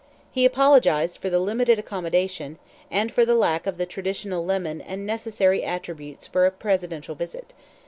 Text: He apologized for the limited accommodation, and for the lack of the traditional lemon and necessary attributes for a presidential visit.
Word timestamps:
He 0.31 0.45
apologized 0.45 1.19
for 1.19 1.29
the 1.29 1.37
limited 1.37 1.77
accommodation, 1.77 2.57
and 2.89 3.11
for 3.11 3.23
the 3.23 3.35
lack 3.35 3.67
of 3.67 3.77
the 3.77 3.85
traditional 3.85 4.43
lemon 4.43 4.81
and 4.81 5.05
necessary 5.05 5.63
attributes 5.63 6.25
for 6.25 6.47
a 6.47 6.51
presidential 6.51 7.13
visit. 7.13 7.53